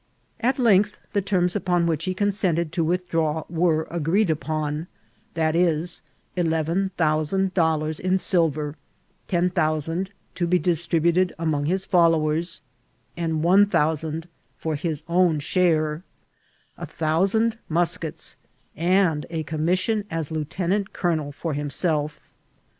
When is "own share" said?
15.07-16.01